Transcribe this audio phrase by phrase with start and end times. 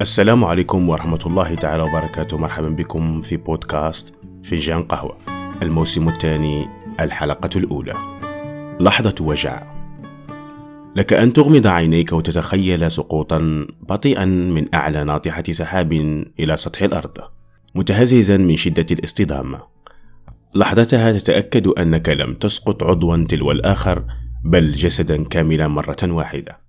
[0.00, 2.38] السلام عليكم ورحمة الله تعالى وبركاته.
[2.38, 5.18] مرحبا بكم في بودكاست فنجان قهوة.
[5.62, 6.66] الموسم الثاني
[7.00, 7.94] الحلقة الأولى.
[8.80, 9.62] لحظة وجع.
[10.96, 15.92] لك أن تغمض عينيك وتتخيل سقوطا بطيئا من أعلى ناطحة سحاب
[16.40, 17.18] إلى سطح الأرض
[17.74, 19.58] متهززا من شدة الاصطدام.
[20.54, 24.04] لحظتها تتأكد أنك لم تسقط عضوا تلو الآخر
[24.44, 26.63] بل جسدا كاملا مرة واحدة.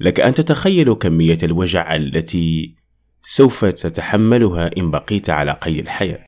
[0.00, 2.74] لك أن تتخيل كمية الوجع التي
[3.22, 6.24] سوف تتحملها إن بقيت على قيد الحياة.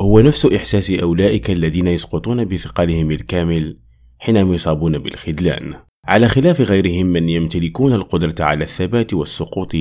[0.00, 3.78] هو نفس إحساس أولئك الذين يسقطون بثقلهم الكامل
[4.18, 5.74] حينما يصابون بالخذلان.
[6.04, 9.72] على خلاف غيرهم من يمتلكون القدرة على الثبات والسقوط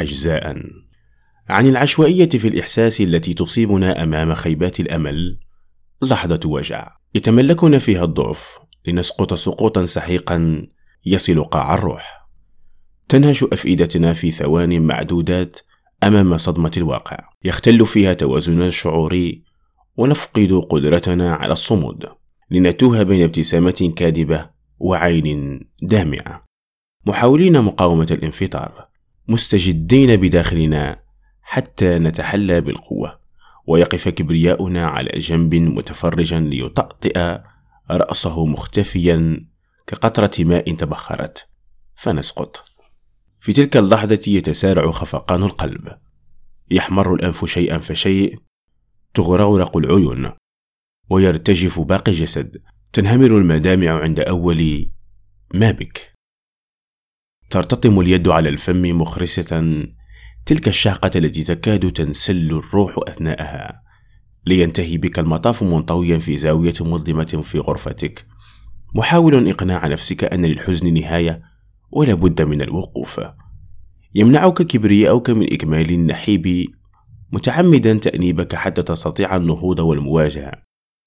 [0.00, 0.56] أجزاء.
[1.48, 5.38] عن العشوائية في الإحساس التي تصيبنا أمام خيبات الأمل
[6.02, 6.96] لحظة وجع.
[7.14, 10.66] يتملكنا فيها الضعف لنسقط سقوطا سحيقا
[11.06, 12.21] يصل قاع الروح.
[13.12, 15.58] تنهش أفئدتنا في ثوان معدودات
[16.04, 17.18] أمام صدمة الواقع.
[17.44, 19.42] يختل فيها توازننا الشعوري
[19.96, 22.06] ونفقد قدرتنا على الصمود.
[22.50, 24.50] لنتوه بين ابتسامة كاذبة
[24.80, 26.42] وعين دامعة.
[27.06, 28.88] محاولين مقاومة الانفطار.
[29.28, 31.02] مستجدين بداخلنا
[31.42, 33.18] حتى نتحلى بالقوة.
[33.66, 37.38] ويقف كبرياؤنا على جنب متفرجا ليطأطئ
[37.90, 39.46] رأسه مختفيا
[39.86, 41.48] كقطرة ماء تبخرت.
[41.94, 42.71] فنسقط.
[43.42, 45.98] في تلك اللحظة يتسارع خفقان القلب.
[46.70, 48.38] يحمر الأنف شيئا فشيء
[49.14, 50.32] تغرغرق العيون
[51.10, 52.62] ويرتجف باقي الجسد
[52.92, 54.90] تنهمر المدامع عند أول
[55.54, 56.12] ما بك؟
[57.50, 59.84] ترتطم اليد على الفم مخرسة
[60.46, 63.82] تلك الشهقة التي تكاد تنسل الروح أثناءها.
[64.46, 68.26] لينتهي بك المطاف منطويا في زاوية مظلمة في غرفتك.
[68.94, 71.51] محاول إقناع نفسك أن للحزن نهاية
[71.92, 73.20] ولا بد من الوقوف.
[74.14, 76.66] يمنعك كبرياؤك من إكمال النحيب
[77.32, 80.52] متعمدا تأنيبك حتى تستطيع النهوض والمواجهة.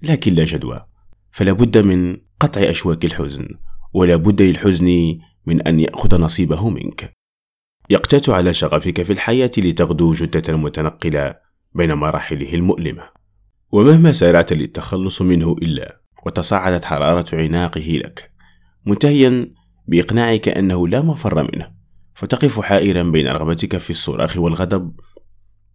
[0.04, 0.86] لكن لا جدوى.
[1.32, 3.48] فلا بد من قطع أشواك الحزن
[3.94, 7.14] ولا بد للحزن من أن يأخذ نصيبه منك.
[7.90, 11.36] يقتات على شغفك في الحياة لتغدو جدة متنقلة
[11.76, 13.04] بين مراحله المؤلمة.
[13.72, 18.32] ومهما سارعت للتخلص منه إلا وتصاعدت حرارة عناقه لك.
[18.86, 19.55] منتهيا
[19.88, 21.72] بإقناعك أنه لا مفر منه
[22.16, 24.92] فتقف حائرا بين رغبتك في الصراخ والغضب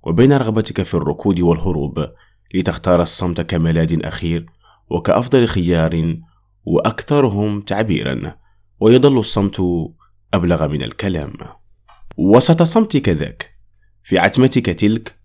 [0.02, 2.06] وبين رغبتك في الركود والهروب
[2.54, 4.46] لتختار الصمت كملاذ أخير
[4.90, 6.16] وكأفضل خيار
[6.64, 8.36] وأكثرهم تعبيرا
[8.80, 9.62] ويظل الصمت
[10.34, 11.32] أبلغ من الكلام.
[12.16, 13.50] وسط صمتك ذاك
[14.02, 15.16] في عتمتك تلك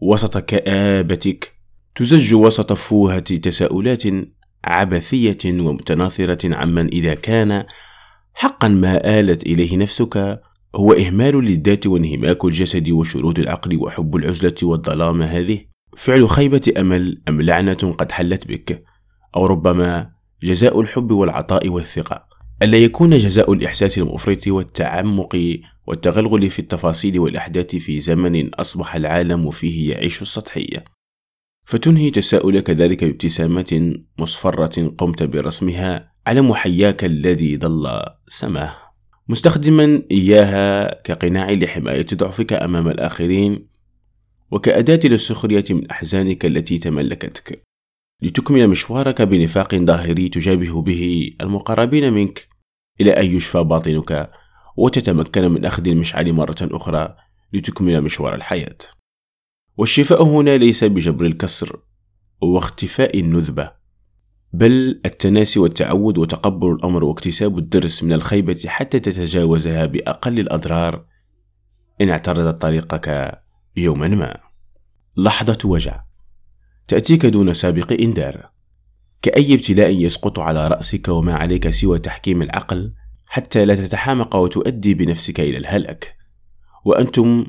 [0.00, 1.52] وسط كآبتك
[1.94, 4.02] تزج وسط فوهة تساؤلات
[4.64, 7.64] عبثية ومتناثرة عمن إذا كان
[8.34, 10.40] حقا ما آلت إليه نفسك
[10.76, 15.60] هو إهمال للذات وانهماك الجسد وشرود العقل وحب العزلة والظلام هذه؟
[15.96, 18.84] فعل خيبة أمل أم لعنة قد حلت بك؟
[19.36, 20.10] أو ربما
[20.42, 22.26] جزاء الحب والعطاء والثقة؟
[22.62, 29.90] ألا يكون جزاء الإحساس المفرط والتعمق والتغلغل في التفاصيل والأحداث في زمن أصبح العالم فيه
[29.90, 30.84] يعيش السطحية؟
[31.64, 38.76] فتنهي تساؤلك ذلك بابتسامة مصفرة قمت برسمها على محياك الذي ظل سماه؟
[39.28, 43.68] مستخدما إياها كقناع لحماية ضعفك أمام الآخرين
[44.50, 47.62] وكأداة للسخرية من أحزانك التي تملكتك.
[48.22, 52.48] لتكمل مشوارك بنفاق ظاهري تجابه به المقربين منك
[53.00, 54.30] إلى أن يشفى باطنك
[54.76, 57.16] وتتمكن من أخذ المشعل مرة أخرى
[57.52, 58.78] لتكمل مشوار الحياة.
[59.76, 61.80] والشفاء هنا ليس بجبر الكسر
[62.40, 63.81] واختفاء النذبة.
[64.52, 71.04] بل التناسي والتعود وتقبل الأمر واكتساب الدرس من الخيبة حتى تتجاوزها بأقل الأضرار.
[72.00, 73.38] إن اعترضت طريقك
[73.76, 74.38] يوما ما.
[75.16, 76.04] لحظة وجع.
[76.88, 78.50] تأتيك دون سابق إنذار
[79.22, 82.94] كأي ابتلاء يسقط على رأسك وما عليك سوى تحكيم العقل
[83.26, 86.16] حتى لا تتحامق وتؤدي بنفسك إلى الهلك.
[86.84, 87.46] وأنتم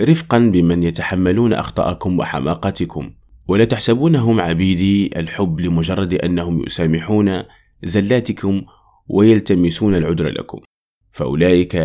[0.00, 3.14] رفقا بمن يتحملون أخطاءكم وحماقتكم.
[3.48, 7.42] ولا تحسبونهم عبيدي الحب لمجرد أنهم يسامحون
[7.82, 8.62] زلاتكم
[9.08, 10.60] ويلتمسون العذر لكم.
[11.12, 11.76] فأولئك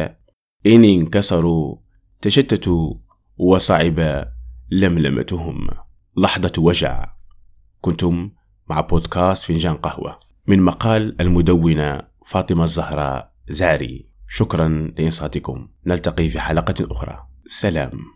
[0.65, 1.75] إن انكسروا
[2.21, 2.93] تشتتوا
[3.37, 4.27] وصعب
[4.71, 5.67] لملمتهم.
[6.17, 7.13] لحظة وجع.
[7.81, 8.31] كنتم
[8.69, 10.19] مع بودكاست فنجان قهوة.
[10.47, 14.05] من مقال المدونة فاطمة الزهراء زاري.
[14.27, 15.67] شكرا لإنصاتكم.
[15.85, 17.27] نلتقي في حلقة أخرى.
[17.45, 17.91] سلام.